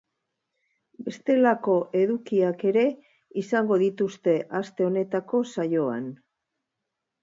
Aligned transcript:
Bestelako 1.09 1.75
edukiak 2.01 2.67
ere 2.71 2.87
izango 3.45 3.81
dituzte 3.85 4.37
aste 4.65 4.91
honetako 4.91 5.47
saioan. 5.57 6.15